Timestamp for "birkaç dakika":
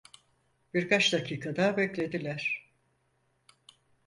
0.73-1.55